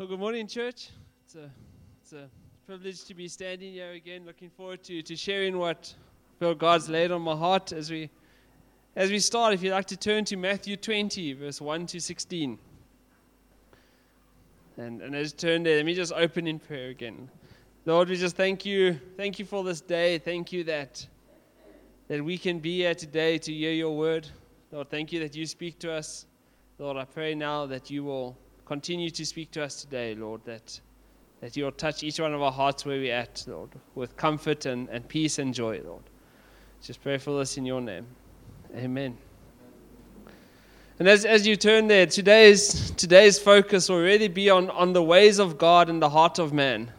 [0.00, 0.88] Well, good morning, church.
[1.26, 1.50] It's a,
[2.00, 2.30] it's a
[2.64, 4.24] privilege to be standing here again.
[4.24, 5.94] Looking forward to, to sharing what
[6.38, 8.08] feel God's laid on my heart as we
[8.96, 9.52] as we start.
[9.52, 12.58] If you'd like to turn to Matthew 20, verse 1 to 16.
[14.78, 17.28] And, and as you turn there, let me just open in prayer again.
[17.84, 18.98] Lord, we just thank you.
[19.18, 20.16] Thank you for this day.
[20.16, 21.06] Thank you that,
[22.08, 24.26] that we can be here today to hear your word.
[24.72, 26.24] Lord, thank you that you speak to us.
[26.78, 28.38] Lord, I pray now that you will
[28.70, 30.80] continue to speak to us today, Lord, that,
[31.40, 34.88] that you'll touch each one of our hearts where we're at, Lord, with comfort and,
[34.90, 36.04] and peace and joy, Lord.
[36.80, 38.06] Just pray for this in your name.
[38.76, 39.18] Amen.
[41.00, 45.02] And as, as you turn there, today's, today's focus will really be on, on the
[45.02, 46.92] ways of God and the heart of man.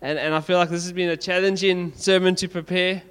[0.00, 3.02] And, and I feel like this has been a challenging sermon to prepare.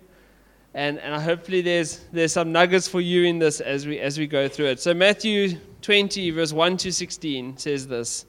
[0.80, 4.28] And, and hopefully there's, there's some nuggets for you in this as we, as we
[4.28, 4.80] go through it.
[4.80, 8.26] So, Matthew 20, verse 1 to 16 says this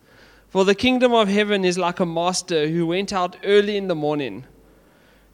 [0.48, 3.94] For the kingdom of heaven is like a master who went out early in the
[3.94, 4.46] morning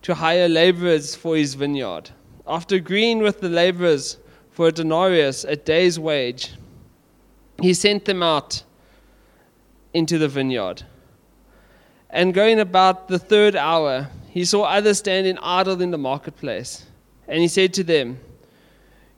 [0.03, 2.11] to hire laborers for his vineyard.
[2.47, 4.19] After agreeing with the laborers
[4.51, 6.53] for a denarius, a day's wage,
[7.63, 8.63] he sent them out
[9.95, 10.83] into the vineyard.
[12.11, 16.86] And going about the third hour, he saw others standing idle in the marketplace.
[17.29, 18.19] And he said to them,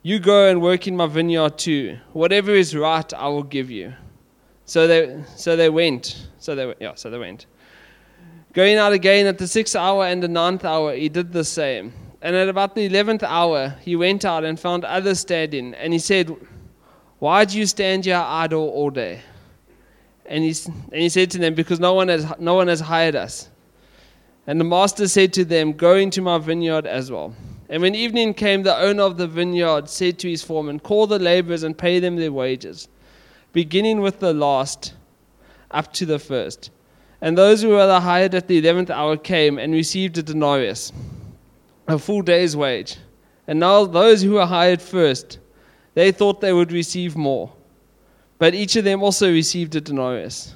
[0.03, 1.99] You go and work in my vineyard too.
[2.13, 3.95] Whatever is right, I will give you.
[4.65, 6.29] So they, so they went.
[6.39, 7.47] So they, yeah, so they went.
[8.53, 11.93] Going out again at the sixth hour and the ninth hour, he did the same.
[12.21, 15.75] And at about the eleventh hour, he went out and found others standing.
[15.75, 16.35] And he said,
[17.19, 19.21] Why do you stand here idle all day?
[20.27, 23.17] And he, and he said to them, Because no one, has, no one has hired
[23.17, 23.49] us.
[24.47, 27.35] And the master said to them, Go into my vineyard as well.
[27.69, 31.19] And when evening came, the owner of the vineyard said to his foreman, Call the
[31.19, 32.89] laborers and pay them their wages,
[33.53, 34.95] beginning with the last
[35.71, 36.71] up to the first.
[37.21, 40.93] And those who were hired at the eleventh hour came and received a denarius,
[41.87, 42.97] a full day's wage.
[43.47, 45.39] And now those who were hired first,
[45.95, 47.53] they thought they would receive more.
[48.39, 50.55] But each of them also received a denarius.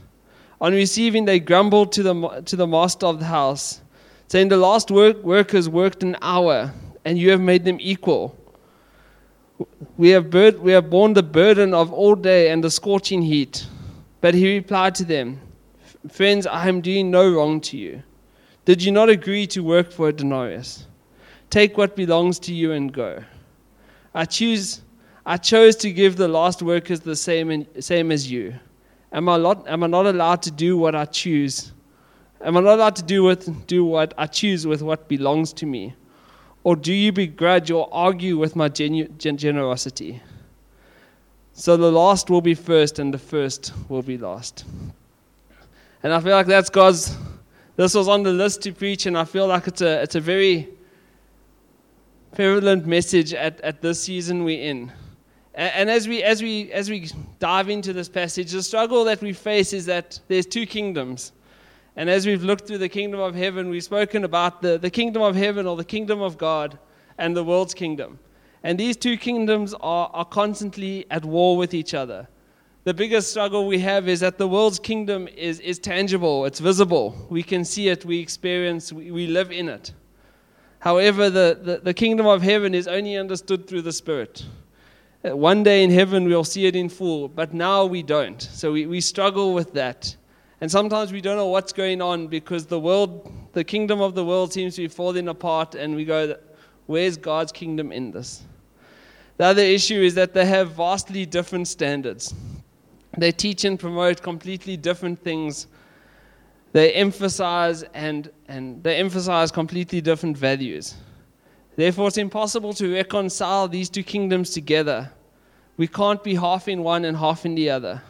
[0.60, 3.80] On receiving, they grumbled to the, to the master of the house,
[4.28, 6.72] saying, The last work, workers worked an hour
[7.04, 8.36] and you have made them equal.
[9.96, 13.66] We have, bur- we have borne the burden of all day and the scorching heat.
[14.20, 15.40] But he replied to them,
[16.08, 18.02] Friends, I am doing no wrong to you.
[18.64, 20.86] Did you not agree to work for a denarius?
[21.50, 23.22] Take what belongs to you and go.
[24.14, 24.82] I choose.
[25.24, 28.54] I chose to give the last workers the same, in, same as you.
[29.12, 31.72] Am I, not, am I not allowed to do what I choose?
[32.40, 35.66] Am I not allowed to do, with, do what I choose with what belongs to
[35.66, 35.94] me?
[36.64, 40.22] Or do you begrudge or argue with my genu- generosity?
[41.54, 44.64] So the last will be first, and the first will be last.
[46.02, 47.16] And I feel like that's God's.
[47.76, 50.20] This was on the list to preach, and I feel like it's a, it's a
[50.20, 50.68] very
[52.34, 54.92] prevalent message at, at this season we're in.
[55.54, 57.08] And, and as we, as, we, as we
[57.38, 61.32] dive into this passage, the struggle that we face is that there's two kingdoms.
[61.96, 65.22] And as we've looked through the kingdom of heaven, we've spoken about the, the kingdom
[65.22, 66.78] of heaven or the kingdom of God
[67.18, 68.18] and the world's kingdom.
[68.62, 72.28] And these two kingdoms are, are constantly at war with each other.
[72.84, 77.14] The biggest struggle we have is that the world's kingdom is, is tangible, it's visible.
[77.30, 79.92] We can see it, we experience, we, we live in it.
[80.80, 84.44] However, the, the, the kingdom of heaven is only understood through the Spirit.
[85.24, 88.42] Uh, one day in heaven we'll see it in full, but now we don't.
[88.42, 90.16] So we, we struggle with that.
[90.62, 94.24] And sometimes we don't know what's going on because the world, the kingdom of the
[94.24, 96.36] world seems to be falling apart, and we go,
[96.86, 98.44] where's God's kingdom in this?
[99.38, 102.32] The other issue is that they have vastly different standards.
[103.18, 105.66] They teach and promote completely different things.
[106.70, 110.94] They emphasize and, and they emphasize completely different values.
[111.74, 115.10] Therefore, it's impossible to reconcile these two kingdoms together.
[115.76, 118.00] We can't be half in one and half in the other.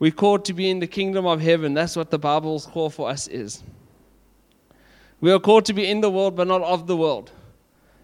[0.00, 1.74] We're called to be in the kingdom of heaven.
[1.74, 3.62] That's what the Bible's call for us is.
[5.20, 7.30] We are called to be in the world, but not of the world.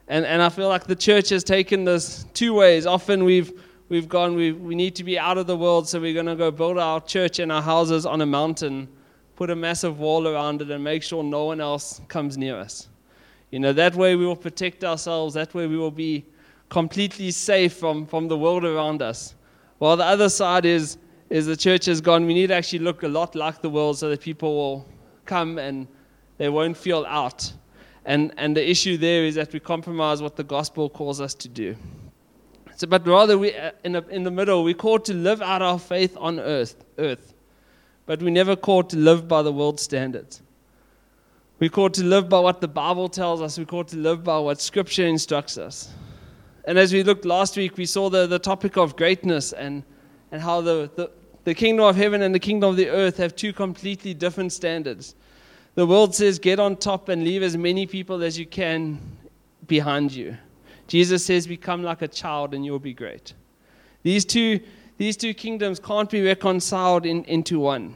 [0.06, 2.84] And, and I feel like the church has taken this two ways.
[2.84, 6.12] Often we've, we've gone, we, we need to be out of the world, so we're
[6.12, 8.88] going to go build our church and our houses on a mountain,
[9.34, 12.88] put a massive wall around it, and make sure no one else comes near us.
[13.50, 16.26] You know, that way we will protect ourselves, that way we will be
[16.68, 19.34] completely safe from, from the world around us.
[19.78, 20.98] While the other side is
[21.30, 23.98] is the church has gone, we need to actually look a lot like the world
[23.98, 24.88] so that people will
[25.24, 25.88] come and
[26.38, 27.52] they won't feel out.
[28.04, 31.48] And, and the issue there is that we compromise what the gospel calls us to
[31.48, 31.76] do.
[32.76, 35.62] So, but rather, we, uh, in, the, in the middle, we're called to live out
[35.62, 36.84] our faith on earth.
[36.98, 37.34] earth.
[38.04, 40.42] but we're never called to live by the world's standards.
[41.58, 43.58] We're called to live by what the Bible tells us.
[43.58, 45.90] We're called to live by what Scripture instructs us.
[46.66, 49.82] And as we looked last week, we saw the, the topic of greatness and,
[50.30, 51.10] and how the, the,
[51.46, 55.14] the kingdom of heaven and the kingdom of the earth have two completely different standards.
[55.76, 58.98] The world says, get on top and leave as many people as you can
[59.68, 60.36] behind you.
[60.88, 63.32] Jesus says, become like a child and you'll be great.
[64.02, 64.58] These two,
[64.98, 67.94] these two kingdoms can't be reconciled in, into one.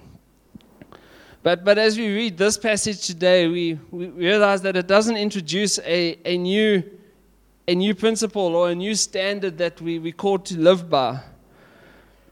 [1.42, 5.80] But, but as we read this passage today, we, we realize that it doesn't introduce
[5.80, 6.84] a, a, new,
[7.66, 11.18] a new principle or a new standard that we, we called to live by,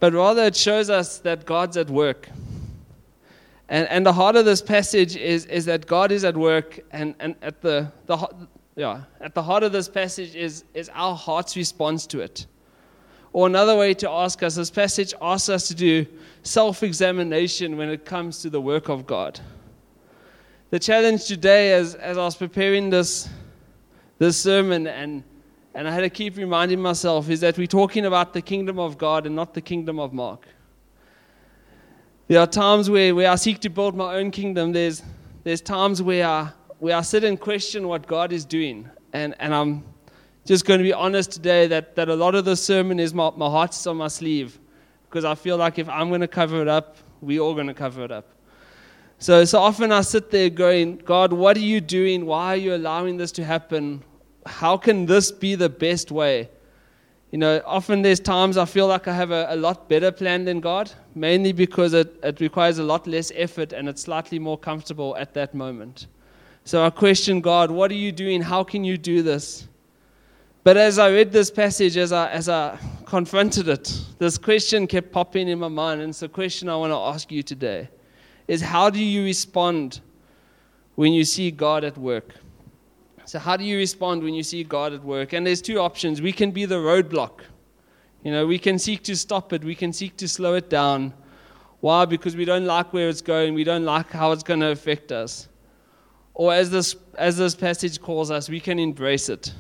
[0.00, 2.29] but rather it shows us that God's at work.
[3.69, 7.15] And, and the heart of this passage is, is that God is at work, and,
[7.21, 8.29] and at, the, the,
[8.77, 12.47] yeah, at the heart of this passage is, is our heart's response to it.
[13.35, 16.06] Or another way to ask us, this passage asks us to do
[16.43, 19.39] self examination when it comes to the work of God.
[20.71, 23.29] The challenge today, as, as I was preparing this,
[24.19, 25.23] this sermon, and,
[25.79, 28.99] and I had to keep reminding myself, is that we're talking about the kingdom of
[28.99, 30.49] God and not the kingdom of Mark.
[32.27, 34.73] There are times where, where I seek to build my own kingdom.
[34.73, 35.05] There's,
[35.45, 38.91] there's times where I, where I sit and question what God is doing.
[39.13, 39.85] And, and I'm
[40.45, 43.31] just going to be honest today that, that a lot of the sermon is my,
[43.37, 44.59] my heart's on my sleeve
[45.09, 47.73] because I feel like if I'm going to cover it up, we're all going to
[47.73, 48.27] cover it up.
[49.21, 52.27] So, so often I sit there going, God, what are you doing?
[52.27, 54.03] Why are you allowing this to happen?
[54.49, 56.49] How can this be the best way?
[57.31, 60.47] You know, often there's times I feel like I have a, a lot better plan
[60.47, 64.56] than God, mainly because it, it requires a lot less effort and it's slightly more
[64.56, 66.06] comfortable at that moment.
[66.65, 68.41] So I question God, what are you doing?
[68.41, 69.69] How can you do this?
[70.65, 75.12] But as I read this passage, as I, as I confronted it, this question kept
[75.12, 76.00] popping in my mind.
[76.00, 77.89] And it's a question I want to ask you today
[78.49, 80.00] is how do you respond
[80.95, 82.35] when you see God at work?
[83.29, 85.35] So, how do you respond when you see God at work?
[85.35, 86.23] And there's two options.
[86.23, 87.41] We can be the roadblock.
[88.23, 91.13] You know, we can seek to stop it, we can seek to slow it down.
[91.81, 92.07] Why?
[92.07, 95.13] Because we don't like where it's going, we don't like how it's going to affect
[95.13, 95.47] us.
[96.33, 99.53] Or, as this, as this passage calls us, we can embrace it.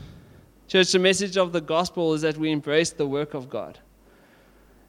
[0.66, 3.78] Church, the message of the gospel is that we embrace the work of God.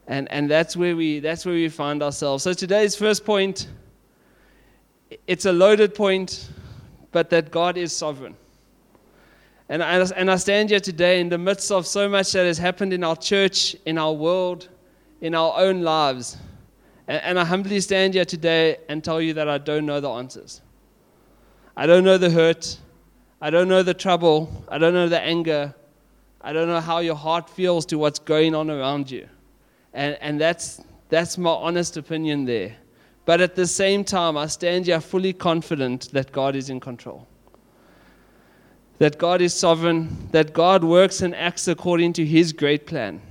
[0.06, 2.44] And, and that's, where we, that's where we find ourselves.
[2.44, 3.68] So today's first point,
[5.26, 6.48] it's a loaded point,
[7.12, 8.36] but that God is sovereign.
[9.70, 12.58] And I, and I stand here today in the midst of so much that has
[12.58, 14.68] happened in our church, in our world,
[15.20, 16.36] in our own lives.
[17.06, 20.10] And, and I humbly stand here today and tell you that I don't know the
[20.10, 20.60] answers.
[21.76, 22.80] I don't know the hurt.
[23.40, 24.64] I don't know the trouble.
[24.68, 25.72] I don't know the anger.
[26.40, 29.28] I don't know how your heart feels to what's going on around you.
[29.94, 32.74] And, and that's, that's my honest opinion there.
[33.24, 37.28] But at the same time, I stand here fully confident that God is in control.
[39.00, 43.22] That God is sovereign, that God works and acts according to His great plan.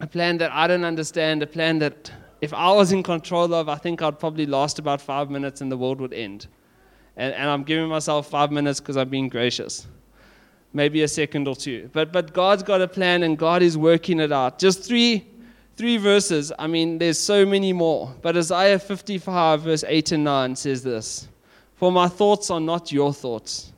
[0.00, 2.10] A plan that I don't understand, a plan that
[2.40, 5.70] if I was in control of, I think I'd probably last about five minutes and
[5.70, 6.46] the world would end.
[7.14, 9.86] And, and I'm giving myself five minutes because I'm being gracious.
[10.72, 11.90] Maybe a second or two.
[11.92, 14.58] But, but God's got a plan and God is working it out.
[14.58, 15.26] Just three,
[15.76, 16.52] three verses.
[16.58, 18.14] I mean, there's so many more.
[18.22, 21.28] But Isaiah 55, verse 8 and 9 says this
[21.74, 23.72] For my thoughts are not your thoughts,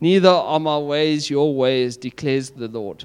[0.00, 3.04] neither are my ways your ways, declares the Lord.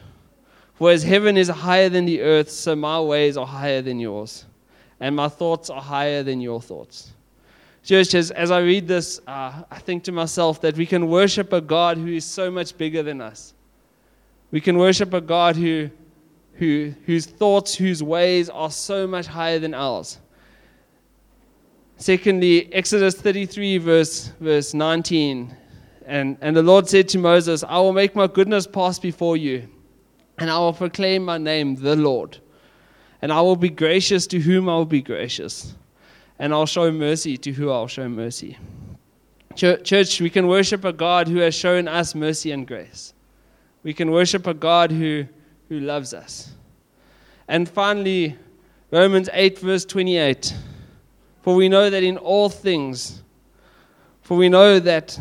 [0.76, 4.46] For as heaven is higher than the earth, so my ways are higher than yours,
[5.00, 7.12] and my thoughts are higher than your thoughts.
[7.84, 11.54] Church, as, as I read this, uh, I think to myself that we can worship
[11.54, 13.54] a God who is so much bigger than us.
[14.52, 15.90] We can worship a God who,
[16.54, 20.20] who, whose thoughts, whose ways are so much higher than ours.
[21.98, 25.56] Secondly, Exodus 33, verse, verse 19.
[26.10, 29.70] And, and the Lord said to Moses, I will make my goodness pass before you,
[30.38, 32.40] and I will proclaim my name, the Lord.
[33.22, 35.76] And I will be gracious to whom I will be gracious
[36.40, 38.58] and I'll show mercy to who I'll show mercy.
[39.56, 43.14] Church, we can worship a God who has shown us mercy and grace.
[43.84, 45.26] We can worship a God who,
[45.68, 46.52] who loves us.
[47.50, 48.38] And finally,
[48.90, 50.56] Romans 8, verse 28.
[51.42, 53.22] For we know that in all things,
[54.22, 55.20] for we know that,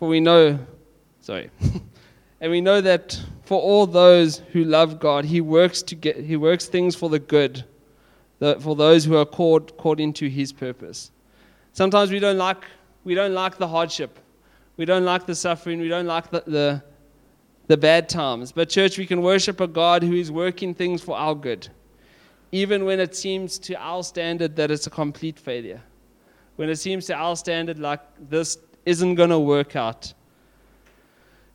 [0.00, 0.58] for we know,
[1.20, 1.50] sorry,
[2.40, 6.34] and we know that for all those who love God, He works to get, He
[6.34, 7.64] works things for the good
[8.40, 11.10] for those who are called, called into his purpose.
[11.72, 12.64] Sometimes we don't like,
[13.04, 14.18] we don't like the hardship.
[14.76, 15.78] We don't like the suffering.
[15.78, 16.82] We don't like the, the,
[17.66, 18.50] the bad times.
[18.50, 21.68] But, church, we can worship a God who is working things for our good,
[22.50, 25.82] even when it seems to our standard that it's a complete failure.
[26.56, 28.56] when it seems to our standard like this
[28.86, 30.12] isn't going to work out.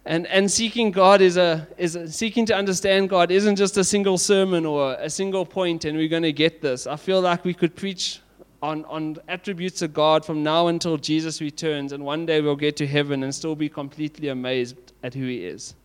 [0.06, 3.84] And, and seeking God is a, is a, seeking to understand God isn't just a
[3.84, 6.86] single sermon or a single point and we're going to get this.
[6.86, 8.22] I feel like we could preach
[8.62, 12.76] on, on attributes of God from now until Jesus returns, and one day we'll get
[12.78, 15.76] to heaven and still be completely amazed at who He is.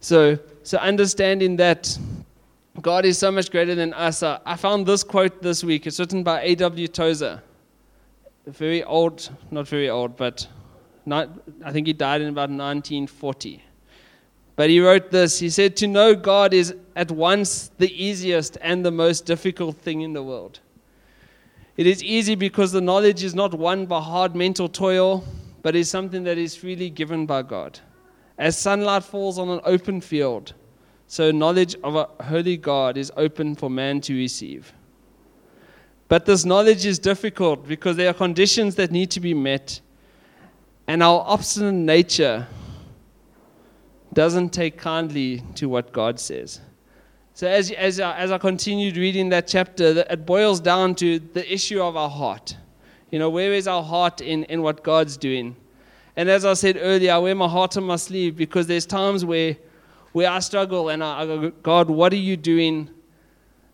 [0.00, 1.98] So, so understanding that
[2.80, 4.22] God is so much greater than us.
[4.22, 5.86] Uh, I found this quote this week.
[5.86, 6.88] It's written by A.W.
[6.88, 7.42] Tozer.
[8.46, 10.46] Very old, not very old, but
[11.06, 11.28] not,
[11.64, 13.62] I think he died in about 1940.
[14.56, 18.84] But he wrote this He said, To know God is at once the easiest and
[18.84, 20.60] the most difficult thing in the world.
[21.76, 25.24] It is easy because the knowledge is not won by hard mental toil,
[25.62, 27.80] but is something that is freely given by God.
[28.36, 30.54] As sunlight falls on an open field,
[31.06, 34.72] so knowledge of a holy God is open for man to receive.
[36.10, 39.80] But this knowledge is difficult because there are conditions that need to be met,
[40.88, 42.48] and our obstinate nature
[44.12, 46.60] doesn't take kindly to what God says.
[47.34, 51.50] So, as, as, I, as I continued reading that chapter, it boils down to the
[51.50, 52.56] issue of our heart.
[53.12, 55.54] You know, where is our heart in, in what God's doing?
[56.16, 59.24] And as I said earlier, I wear my heart on my sleeve because there's times
[59.24, 59.56] where,
[60.10, 62.90] where I struggle and I, I go, God, what are you doing?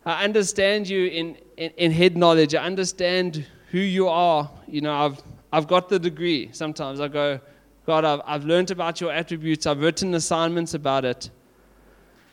[0.05, 2.55] I understand you in, in, in head knowledge.
[2.55, 4.51] I understand who you are.
[4.67, 5.23] You know, I've,
[5.53, 6.51] I've got the degree.
[6.53, 7.41] Sometimes I go,
[7.87, 9.67] God, I've, I've learned about your attributes.
[9.67, 11.31] I've written assignments about it.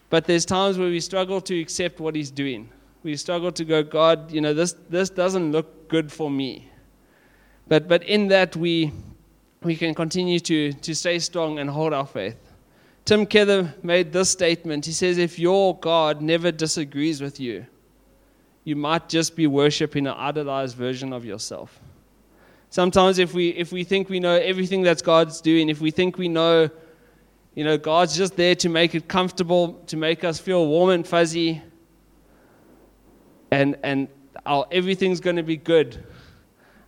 [0.09, 2.69] But there's times where we struggle to accept what He's doing.
[3.03, 6.69] We struggle to go, God, you know, this, this doesn't look good for me.
[7.67, 8.91] But, but in that, we,
[9.61, 12.37] we can continue to, to stay strong and hold our faith.
[13.05, 14.85] Tim Keller made this statement.
[14.85, 17.65] He says, If your God never disagrees with you,
[18.63, 21.79] you might just be worshiping an idolized version of yourself.
[22.69, 26.17] Sometimes, if we, if we think we know everything that God's doing, if we think
[26.17, 26.69] we know
[27.55, 31.07] you know, God's just there to make it comfortable, to make us feel warm and
[31.07, 31.61] fuzzy,
[33.51, 34.07] and, and
[34.45, 36.03] our, everything's going to be good.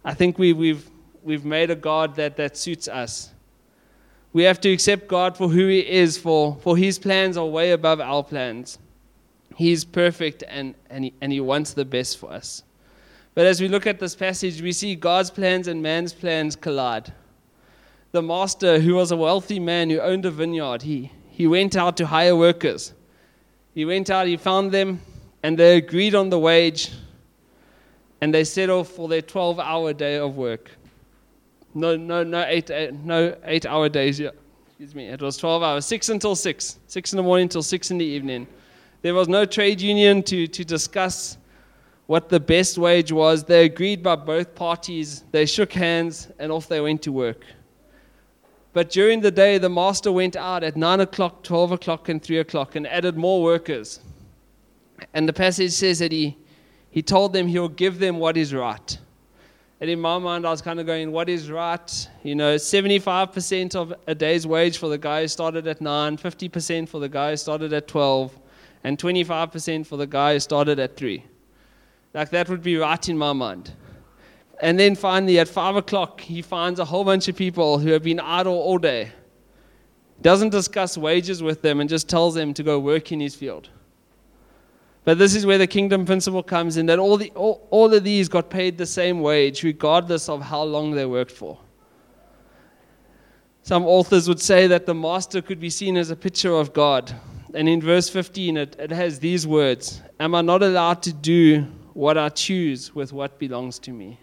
[0.04, 0.90] I think we, we've,
[1.24, 3.32] we've made a God that, that suits us.
[4.34, 7.72] We have to accept God for who He is, for, for His plans are way
[7.72, 8.80] above our plans.
[9.56, 12.64] He's perfect and, and, he, and He wants the best for us.
[13.34, 17.14] But as we look at this passage, we see God's plans and man's plans collide
[18.16, 21.98] the master, who was a wealthy man who owned a vineyard, he, he went out
[21.98, 22.94] to hire workers.
[23.74, 25.02] He went out, he found them,
[25.44, 26.94] and they agreed on the wage,
[28.22, 30.72] and they set off for their 12 hour day of work.
[31.74, 34.18] No, no, no, eight, eight no eight hour days.
[34.18, 34.30] Yeah.
[34.68, 35.08] Excuse me.
[35.08, 38.06] It was 12 hours, 6 until 6, 6 in the morning until 6 in the
[38.06, 38.48] evening.
[39.06, 41.38] There was no trade union to, to discuss
[42.08, 43.44] what the best wage was.
[43.44, 45.24] They agreed by both parties.
[45.30, 47.46] They shook hands, and off they went to work.
[48.74, 52.40] But during the day, the master went out at 9 o'clock, 12 o'clock, and 3
[52.40, 54.00] o'clock and added more workers.
[55.14, 56.36] And the passage says that he,
[56.90, 58.98] he told them he'll give them what is right.
[59.82, 62.10] And in my mind, I was kind of going, what is right?
[62.24, 66.90] You know, 75% of a day's wage for the guy who started at 9, 50%
[66.90, 68.40] for the guy who started at 12,
[68.86, 71.26] and 25% for the guy who started at 3.
[72.14, 73.74] Like that would be right in my mind.
[74.62, 78.04] And then finally, at 5 o'clock, he finds a whole bunch of people who have
[78.04, 79.12] been idle all day.
[80.22, 83.70] Doesn't discuss wages with them and just tells them to go work in his field.
[85.04, 88.04] But this is where the kingdom principle comes in that all, the, all, all of
[88.04, 91.58] these got paid the same wage, regardless of how long they worked for.
[93.64, 97.16] Some authors would say that the master could be seen as a picture of God.
[97.56, 101.66] And in verse 15, it, it has these words Am I not allowed to do
[101.94, 104.20] what I choose with what belongs to me?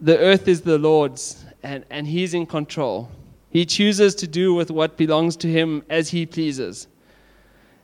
[0.00, 3.10] the earth is the Lord's and, and He's in control.
[3.50, 6.86] He chooses to do with what belongs to Him as He pleases.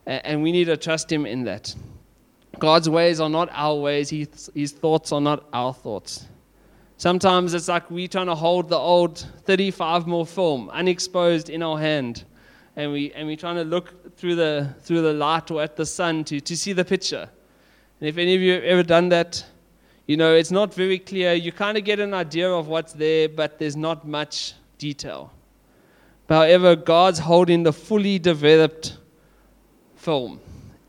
[0.05, 1.75] And, and we need to trust Him in that.
[2.59, 6.27] God's ways are not our ways, His, his thoughts are not our thoughts.
[6.97, 11.77] Sometimes it's like we're trying to hold the old 35 more film unexposed in our
[11.77, 12.23] hand.
[12.75, 15.85] And we and we trying to look through the through the light or at the
[15.85, 17.29] sun to, to see the picture.
[17.99, 19.45] And if any of you have ever done that,
[20.07, 21.33] you know, it's not very clear.
[21.33, 25.31] You kind of get an idea of what's there, but there's not much detail.
[26.27, 28.97] However, God's holding the fully developed
[29.95, 30.39] film.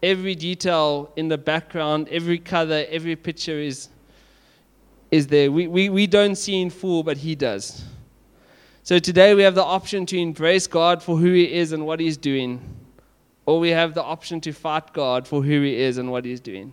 [0.03, 3.89] Every detail in the background, every color, every picture is,
[5.11, 5.51] is there.
[5.53, 7.85] We, we, we don't see in full, but He does.
[8.87, 11.99] So today we have the option to embrace God for who He is and what
[11.99, 12.61] He's doing,
[13.45, 16.39] or we have the option to fight God for who He is and what He's
[16.39, 16.73] doing.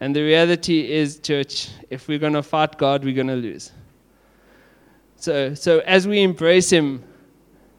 [0.00, 3.72] And the reality is, church, if we're going to fight God, we're going to lose.
[5.16, 7.02] So, so as we embrace Him,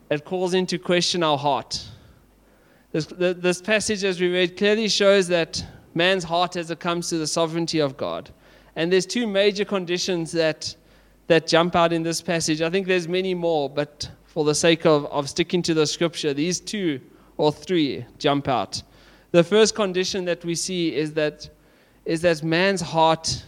[0.10, 1.86] it calls into question our heart.
[2.94, 5.64] This, this passage, as we read, clearly shows that
[5.94, 8.32] man's heart as it comes to the sovereignty of God.
[8.76, 10.76] And there's two major conditions that,
[11.32, 12.62] that jump out in this passage.
[12.62, 16.34] I think there's many more, but for the sake of, of sticking to the scripture,
[16.34, 17.00] these two
[17.38, 18.84] or three jump out.
[19.32, 21.50] The first condition that we see is that,
[22.04, 23.46] is that man's heart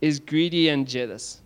[0.00, 1.42] is greedy and jealous.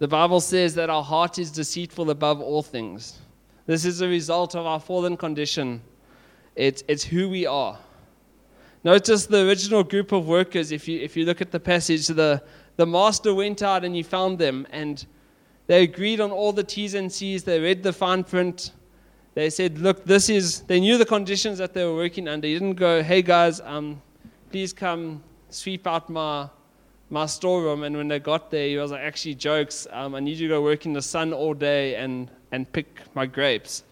[0.00, 3.20] The Bible says that our heart is deceitful above all things.
[3.66, 5.80] This is a result of our fallen condition.
[6.56, 7.78] It's, it's who we are.
[8.82, 12.42] Notice the original group of workers, if you, if you look at the passage, the,
[12.80, 15.04] the master went out and he found them, and
[15.66, 17.44] they agreed on all the T's and C's.
[17.44, 18.72] They read the fine print.
[19.34, 22.46] They said, Look, this is, they knew the conditions that they were working under.
[22.48, 24.00] He didn't go, Hey guys, um,
[24.50, 26.48] please come sweep out my,
[27.10, 27.82] my storeroom.
[27.82, 29.86] And when they got there, he was like, Actually, jokes.
[29.90, 33.02] Um, I need you to go work in the sun all day and, and pick
[33.14, 33.84] my grapes.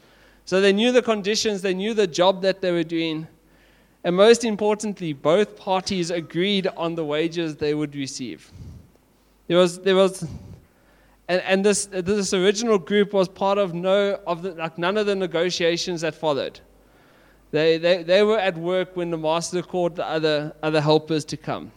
[0.47, 3.29] So they knew the conditions, they knew the job that they were doing.
[4.03, 8.51] And most importantly, both parties agreed on the wages they would receive.
[9.49, 10.23] There was, there was,
[11.29, 15.07] and, and this, this original group was part of no of the, like none of
[15.07, 16.61] the negotiations that followed.
[17.51, 21.37] They, they, they were at work when the master called the other, other helpers to
[21.37, 21.73] come.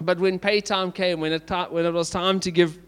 [0.00, 2.78] But when pay time came, when it, when it was time to give,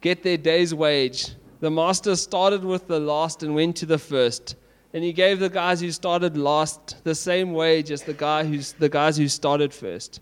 [0.00, 4.56] get their day's wage, the master started with the last and went to the first
[4.94, 8.72] and he gave the guys who started last the same wage as the, guy who's,
[8.74, 10.20] the guys who started first.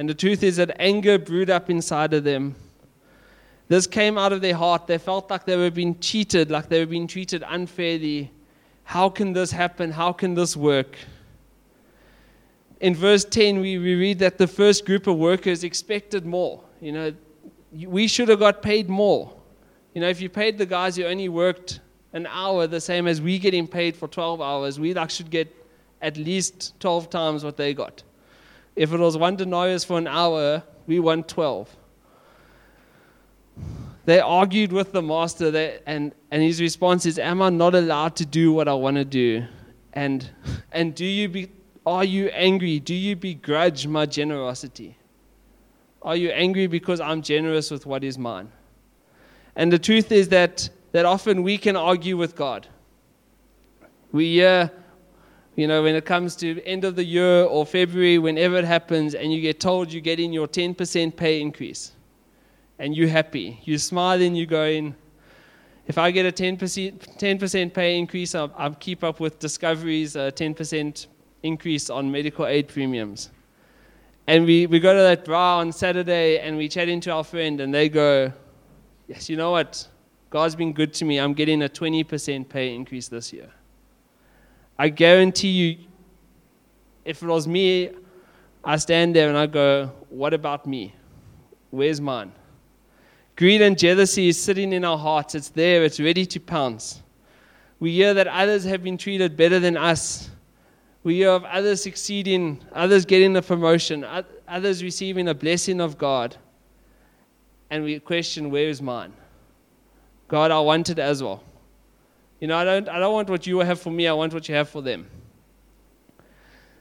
[0.00, 2.54] And the truth is that anger brewed up inside of them.
[3.68, 4.86] This came out of their heart.
[4.86, 8.32] They felt like they were being cheated, like they were being treated unfairly.
[8.84, 9.90] How can this happen?
[9.90, 10.96] How can this work?
[12.80, 16.64] In verse 10, we, we read that the first group of workers expected more.
[16.80, 17.14] You know,
[17.70, 19.30] we should have got paid more.
[19.92, 21.80] You know, if you paid the guys who only worked
[22.14, 25.54] an hour the same as we getting paid for 12 hours, we like should get
[26.00, 28.02] at least 12 times what they got.
[28.76, 31.76] If it was one denarius for an hour, we want 12.
[34.06, 38.16] They argued with the master, that, and, and his response is, Am I not allowed
[38.16, 39.44] to do what I want to do?
[39.92, 40.28] And,
[40.72, 41.50] and do you be,
[41.84, 42.80] are you angry?
[42.80, 44.96] Do you begrudge my generosity?
[46.02, 48.50] Are you angry because I'm generous with what is mine?
[49.54, 52.66] And the truth is that that often we can argue with God.
[54.12, 54.70] We hear,
[55.60, 59.14] you know, when it comes to end of the year or February, whenever it happens,
[59.14, 61.92] and you get told you're getting your 10% pay increase,
[62.78, 63.60] and you're happy.
[63.64, 64.94] You're smiling, you're going,
[65.86, 70.30] if I get a 10%, 10% pay increase, I'll, I'll keep up with Discovery's uh,
[70.30, 71.06] 10%
[71.42, 73.30] increase on medical aid premiums.
[74.26, 77.60] And we, we go to that bar on Saturday and we chat into our friend,
[77.60, 78.32] and they go,
[79.08, 79.86] Yes, you know what?
[80.30, 81.18] God's been good to me.
[81.18, 83.50] I'm getting a 20% pay increase this year.
[84.80, 85.76] I guarantee you,
[87.04, 87.90] if it was me,
[88.64, 90.94] I stand there and I go, What about me?
[91.68, 92.32] Where's mine?
[93.36, 95.34] Greed and jealousy is sitting in our hearts.
[95.34, 97.02] It's there, it's ready to pounce.
[97.78, 100.30] We hear that others have been treated better than us.
[101.02, 104.06] We hear of others succeeding, others getting a promotion,
[104.48, 106.38] others receiving a blessing of God.
[107.68, 109.12] And we question, Where is mine?
[110.26, 111.44] God, I want it as well.
[112.40, 114.48] You know, I don't, I don't want what you have for me, I want what
[114.48, 115.06] you have for them.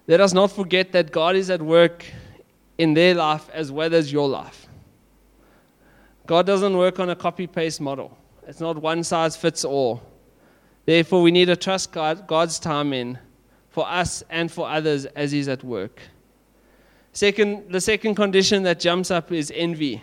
[0.08, 2.06] Let us not forget that God is at work
[2.78, 4.68] in their life as well as your life.
[6.26, 8.18] God doesn't work on a copy paste model,
[8.48, 10.02] it's not one size fits all.
[10.86, 13.20] Therefore, we need to trust God, God's timing
[13.70, 16.02] for us and for others as He's at work.
[17.14, 20.02] Second, the second condition that jumps up is envy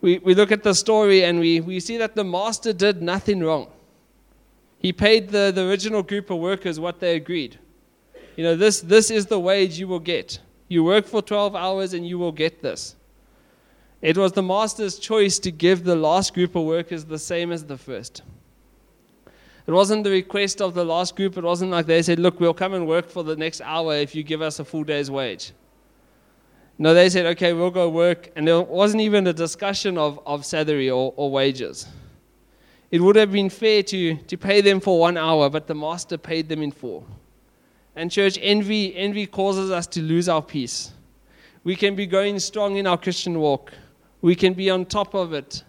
[0.00, 3.40] we, we look at the story and we, we see that the master did nothing
[3.40, 3.68] wrong.
[4.78, 7.58] He paid the, the original group of workers what they agreed.
[8.36, 10.38] You know, this, this is the wage you will get.
[10.68, 12.94] You work for 12 hours and you will get this.
[14.00, 17.64] It was the master's choice to give the last group of workers the same as
[17.64, 18.22] the first.
[19.66, 21.36] It wasn't the request of the last group.
[21.36, 24.14] It wasn't like they said, Look, we'll come and work for the next hour if
[24.14, 25.52] you give us a full day's wage.
[26.78, 28.30] No, they said, okay, we'll go work.
[28.36, 31.88] And there wasn't even a discussion of, of salary or, or wages.
[32.90, 36.16] It would have been fair to, to pay them for one hour, but the master
[36.16, 37.04] paid them in four.
[37.94, 40.92] And church, envy, envy causes us to lose our peace.
[41.64, 43.72] We can be going strong in our Christian walk.
[44.22, 45.64] We can be on top of it.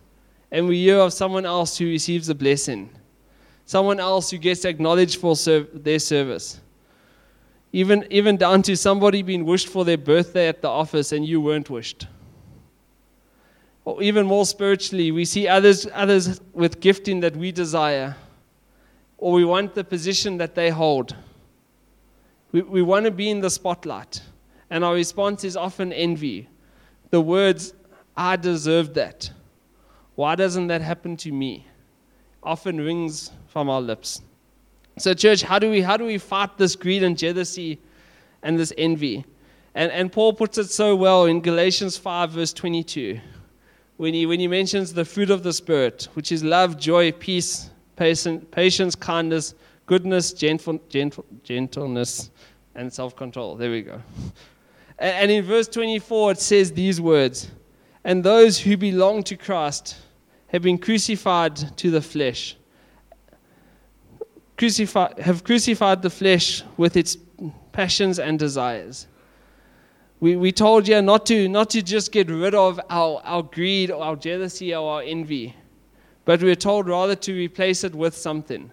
[0.52, 2.90] And we hear of someone else who receives a blessing.
[3.66, 6.60] Someone else who gets acknowledged for serv- their service
[7.72, 11.40] Even, even down to somebody being wished for their birthday at the office and you
[11.42, 12.08] weren't wished.
[13.90, 18.16] Or even more spiritually, we see others, others with gifting that we desire,
[19.18, 21.16] or we want the position that they hold.
[22.52, 24.22] We, we want to be in the spotlight,
[24.70, 26.48] and our response is often envy.
[27.10, 27.74] The words,
[28.16, 29.32] I deserve that.
[30.14, 31.66] Why doesn't that happen to me?
[32.44, 34.22] Often rings from our lips.
[35.00, 37.80] So, church, how do we how do we fight this greed and jealousy
[38.44, 39.26] and this envy?
[39.74, 43.20] And and Paul puts it so well in Galatians 5, verse 22,
[44.00, 47.70] when he when he mentions the fruit of the Spirit, which is love, joy, peace,
[47.98, 49.54] patience, kindness,
[49.86, 52.32] goodness, gentle, gentle, gentleness,
[52.76, 53.58] and self-control.
[53.58, 54.02] There we go.
[54.98, 57.52] And, and in verse 24, it says these words:
[58.06, 59.98] And those who belong to Christ
[60.48, 62.56] have been crucified to the flesh
[64.60, 67.18] crucified, have crucified the flesh with its
[67.72, 69.08] passions and desires.
[70.20, 73.90] We, we told you not to, not to just get rid of our, our greed
[73.90, 75.56] or our jealousy or our envy,
[76.26, 78.70] but we're told rather to replace it with something.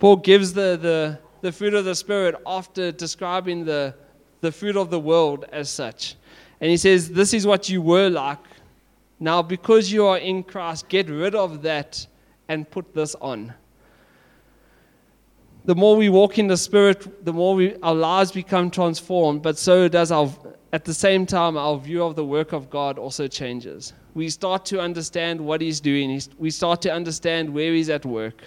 [0.00, 3.94] Paul gives the, the, the fruit of the Spirit after describing the,
[4.40, 6.16] the fruit of the world as such.
[6.60, 8.38] And he says, This is what you were like.
[9.20, 12.06] Now, because you are in Christ, get rid of that
[12.48, 13.54] and put this on
[15.64, 19.58] the more we walk in the Spirit, the more we, our lives become transformed, but
[19.58, 20.30] so does our,
[20.72, 23.92] at the same time, our view of the work of God also changes.
[24.14, 28.44] We start to understand what He's doing, we start to understand where He's at work.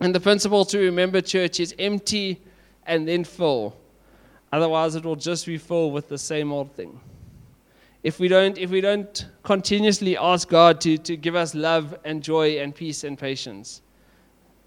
[0.00, 2.40] And the principle to remember, church, is empty
[2.86, 3.76] and then full.
[4.52, 7.00] Otherwise, it will just be full with the same old thing.
[8.02, 12.22] If we don't, if we don't continuously ask God to, to give us love and
[12.22, 13.82] joy and peace and patience,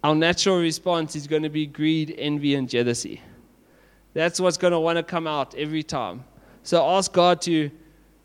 [0.04, 3.22] our natural response is going to be greed, envy, and jealousy.
[4.14, 6.24] That's what's going to want to come out every time.
[6.64, 7.70] So ask God to,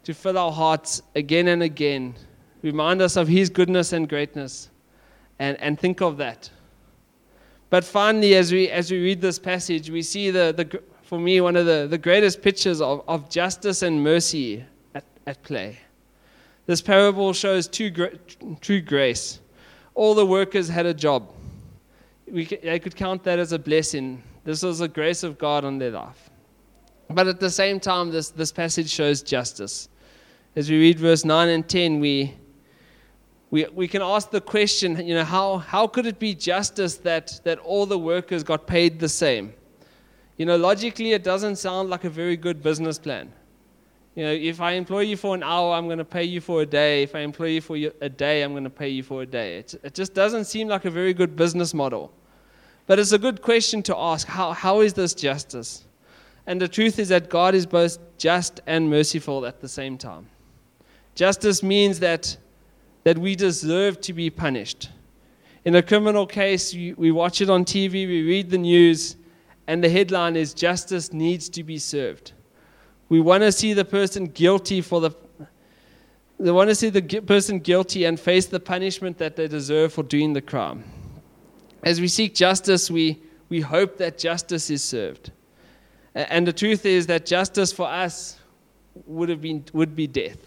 [0.04, 2.14] to fill our hearts again and again.
[2.62, 4.70] Remind us of His goodness and greatness,
[5.38, 6.50] and, and think of that.
[7.68, 11.40] But finally, as we, as we read this passage, we see, the, the, for me,
[11.40, 15.78] one of the, the greatest pictures of, of justice and mercy at, at play.
[16.64, 17.90] This parable shows true,
[18.60, 19.40] true grace.
[19.94, 21.28] All the workers had a job
[22.30, 24.22] we, they could count that as a blessing.
[24.44, 26.30] This was a grace of God on their life.
[27.10, 29.88] But at the same time, this, this passage shows justice.
[30.56, 32.34] As we read verse 9 and 10, we,
[33.50, 37.40] we, we can ask the question, you know, how, how could it be justice that,
[37.44, 39.52] that all the workers got paid the same?
[40.36, 43.32] You know, logically, it doesn't sound like a very good business plan.
[44.14, 46.62] You know, if I employ you for an hour, I'm going to pay you for
[46.62, 47.02] a day.
[47.02, 49.58] If I employ you for a day, I'm going to pay you for a day.
[49.58, 52.12] It, it just doesn't seem like a very good business model.
[52.86, 55.84] But it's a good question to ask how, how is this justice?
[56.46, 60.28] And the truth is that God is both just and merciful at the same time.
[61.14, 62.36] Justice means that,
[63.04, 64.90] that we deserve to be punished.
[65.64, 69.16] In a criminal case, we, we watch it on TV, we read the news,
[69.66, 72.32] and the headline is Justice needs to be served.
[73.08, 75.10] We want to see the person guilty for the
[76.38, 80.02] they want to see the person guilty and face the punishment that they deserve for
[80.02, 80.84] doing the crime.
[81.82, 85.30] As we seek justice, we, we hope that justice is served.
[86.14, 88.38] And the truth is that justice for us
[89.06, 90.38] would, have been, would be death.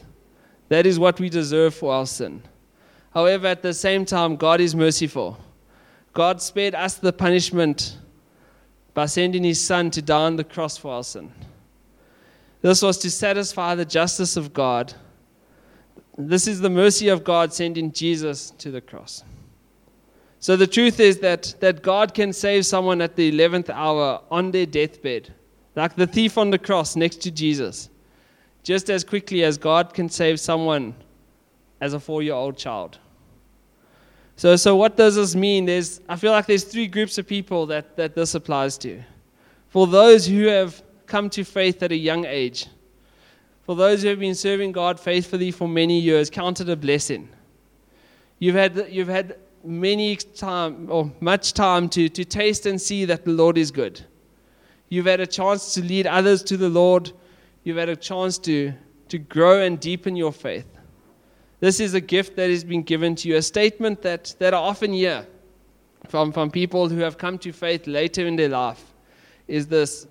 [0.70, 2.42] That is what we deserve for our sin.
[3.14, 5.38] However, at the same time, God is merciful.
[6.14, 7.98] God spared us the punishment
[8.94, 11.32] by sending his Son to die on the cross for our sin.
[12.62, 14.94] This was to satisfy the justice of God.
[16.18, 19.24] This is the mercy of God sending Jesus to the cross.
[20.40, 24.52] So the truth is that, that God can save someone at the 11th hour on
[24.52, 25.34] their deathbed,
[25.76, 27.90] like the thief on the cross next to Jesus,
[28.64, 30.96] just as quickly as God can save someone
[31.82, 32.98] as a four year old child.
[34.38, 35.66] So, so what does this mean?
[35.66, 39.04] There's, I feel like there's three groups of people that, that this applies to.
[39.68, 42.68] For those who have come to faith at a young age.
[43.66, 47.28] For those who have been serving God faithfully for many years, count it a blessing.
[48.38, 53.26] You've had, you've had many time or much time to, to taste and see that
[53.26, 54.02] the Lord is good.
[54.90, 57.12] You've had a chance to lead others to the Lord.
[57.64, 58.74] You've had a chance to,
[59.10, 60.68] to grow and deepen your faith.
[61.60, 64.58] This is a gift that has been given to you, a statement that, that I
[64.58, 65.28] often hear
[66.08, 68.84] from, from people who have come to faith later in their life
[69.48, 70.08] is this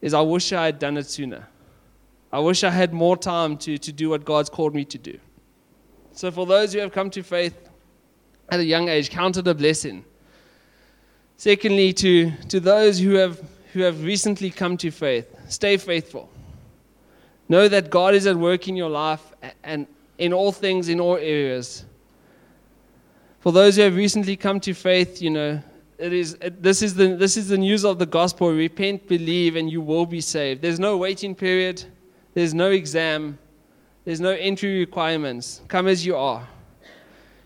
[0.00, 1.46] is I wish I had done it sooner.
[2.32, 5.18] I wish I had more time to, to do what God's called me to do.
[6.12, 7.69] So, for those who have come to faith
[8.50, 10.04] at a young age, count it a blessing.
[11.36, 13.40] Secondly, to, to those who have,
[13.72, 16.28] who have recently come to faith, stay faithful.
[17.48, 19.32] Know that God is at work in your life
[19.64, 19.86] and
[20.18, 21.84] in all things, in all areas.
[23.40, 25.62] For those who have recently come to faith, you know,
[25.98, 28.52] it is, it, this, is the, this is the news of the gospel.
[28.52, 30.62] Repent, believe, and you will be saved.
[30.62, 31.84] There's no waiting period,
[32.34, 33.38] there's no exam,
[34.04, 35.62] there's no entry requirements.
[35.68, 36.46] Come as you are.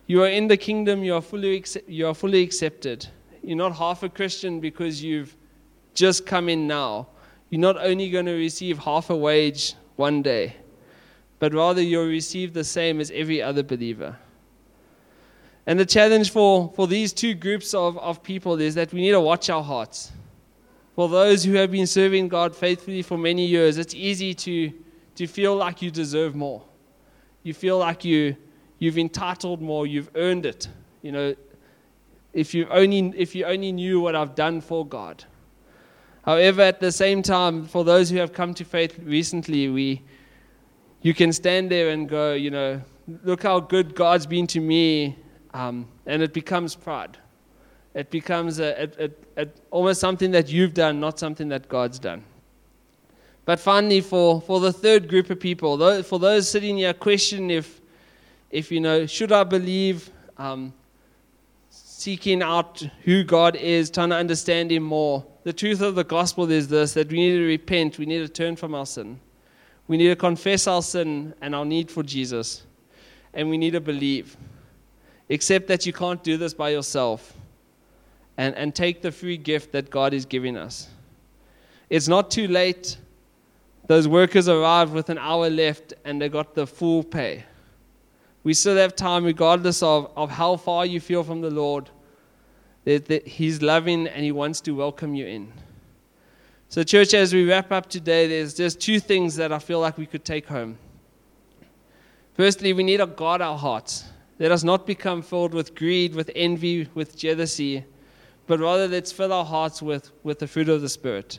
[0.06, 3.06] You are in the kingdom, you are fully, you are fully accepted.
[3.42, 5.34] You're not half a Christian because you've
[5.94, 7.08] just come in now.
[7.50, 10.56] You're not only going to receive half a wage one day,
[11.38, 14.16] but rather you'll receive the same as every other believer.
[15.66, 19.12] And the challenge for, for these two groups of, of people is that we need
[19.12, 20.12] to watch our hearts.
[20.94, 24.72] For those who have been serving God faithfully for many years, it's easy to,
[25.16, 26.62] to feel like you deserve more.
[27.42, 28.36] You feel like you,
[28.78, 30.68] you've entitled more, you've earned it.
[31.02, 31.34] You know,
[32.32, 35.24] if you only, if you only knew what I've done for God.
[36.24, 40.02] However, at the same time, for those who have come to faith recently, we,
[41.02, 42.80] you can stand there and go, you know,
[43.24, 45.18] look how good God's been to me,
[45.52, 47.18] um, and it becomes pride.
[47.94, 51.98] It becomes a, a, a, a, almost something that you've done, not something that God's
[51.98, 52.24] done.
[53.44, 57.82] But finally, for, for the third group of people, for those sitting here questioning if,
[58.54, 60.72] if you know, should I believe, um,
[61.70, 66.48] seeking out who God is, trying to understand Him more, the truth of the gospel
[66.48, 69.18] is this that we need to repent, we need to turn from our sin.
[69.88, 72.62] We need to confess our sin and our need for Jesus.
[73.34, 74.36] And we need to believe.
[75.28, 77.34] Except that you can't do this by yourself.
[78.38, 80.88] And, and take the free gift that God is giving us.
[81.90, 82.98] It's not too late.
[83.88, 87.44] Those workers arrived with an hour left and they got the full pay.
[88.44, 91.90] We still have time, regardless of, of how far you feel from the Lord
[92.84, 95.52] that, that He's loving and He wants to welcome you in.
[96.68, 99.96] So, church, as we wrap up today, there's just two things that I feel like
[99.96, 100.78] we could take home.
[102.34, 104.04] Firstly, we need to guard our hearts.
[104.38, 107.84] Let us not become filled with greed, with envy, with jealousy,
[108.46, 111.38] but rather let's fill our hearts with, with the fruit of the Spirit.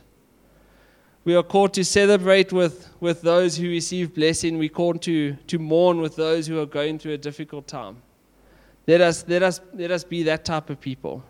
[1.25, 4.59] We are called to celebrate with, with those who receive blessing.
[4.59, 7.97] We're called to, to mourn with those who are going through a difficult time.
[8.85, 11.23] Let us, let us, let us be that type of people.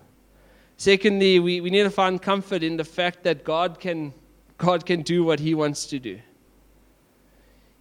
[0.75, 4.13] Secondly, we, we need to find comfort in the fact that God can,
[4.57, 6.19] God can do what He wants to do.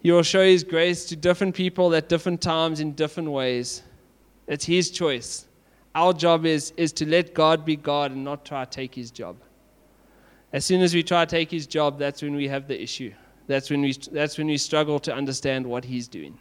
[0.00, 3.83] He will show His grace to different people at different times in different ways.
[4.46, 5.46] It's His choice.
[5.96, 9.11] Our job is, is to let God be God and not try to take His
[9.11, 9.35] job.
[10.54, 13.12] As soon as we try to take His job, that's when we have the issue.
[13.48, 16.38] That's when we, that's when we struggle to understand what He's doing.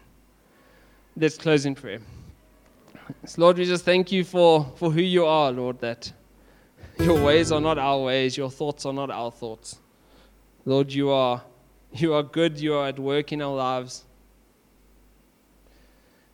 [1.17, 1.99] Let's close in prayer.
[3.38, 6.13] Lord, we just thank you for, for who you are, Lord, that
[6.99, 9.80] your ways are not our ways, your thoughts are not our thoughts.
[10.63, 11.41] Lord, you are,
[11.93, 14.06] you are good, you are at work in our lives.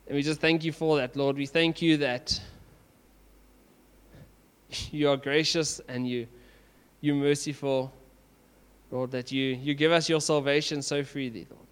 [0.05, 1.37] And we just thank you for that, Lord.
[1.37, 2.41] We thank you that
[4.91, 6.27] you are gracious and you,
[7.01, 7.93] you're merciful,
[8.91, 11.67] Lord, that you, you give us your salvation so freely, Lord.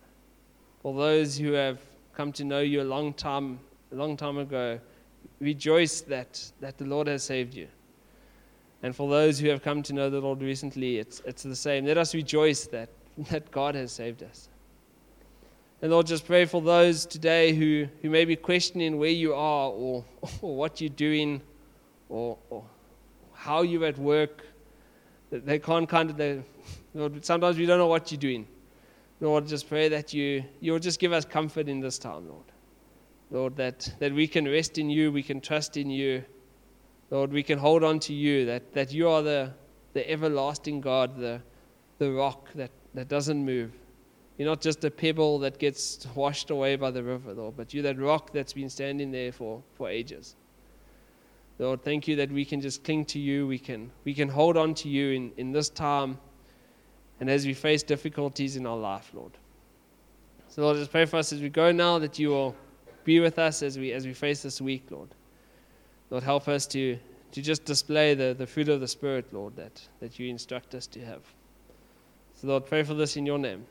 [0.81, 1.79] For those who have
[2.13, 3.59] come to know you a long time,
[3.91, 4.79] a long time ago,
[5.39, 7.67] rejoice that, that the Lord has saved you.
[8.83, 11.85] And for those who have come to know the Lord recently, it's, it's the same.
[11.85, 12.89] Let us rejoice that,
[13.29, 14.49] that God has saved us.
[15.81, 19.69] And Lord, just pray for those today who, who may be questioning where you are
[19.69, 20.03] or,
[20.41, 21.41] or what you're doing
[22.09, 22.63] or, or
[23.33, 24.45] how you're at work.
[25.29, 26.41] They can't kind of, they,
[26.93, 28.47] Lord, sometimes we don't know what you're doing.
[29.19, 32.45] Lord, just pray that you, you'll just give us comfort in this time, Lord.
[33.29, 36.23] Lord, that, that we can rest in you, we can trust in you.
[37.09, 39.53] Lord, we can hold on to you, that, that you are the,
[39.93, 41.41] the everlasting God, the,
[41.97, 43.71] the rock that, that doesn't move.
[44.37, 47.83] You're not just a pebble that gets washed away by the river, Lord, but you're
[47.83, 50.35] that rock that's been standing there for, for ages.
[51.59, 53.47] Lord, thank you that we can just cling to you.
[53.47, 56.19] We can, we can hold on to you in, in this time
[57.19, 59.31] and as we face difficulties in our life, Lord.
[60.49, 62.55] So, Lord, just pray for us as we go now that you will
[63.03, 65.09] be with us as we, as we face this week, Lord.
[66.09, 66.97] Lord, help us to,
[67.31, 70.87] to just display the, the fruit of the Spirit, Lord, that, that you instruct us
[70.87, 71.21] to have.
[72.35, 73.65] So, Lord, pray for this in your name.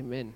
[0.00, 0.34] Amen.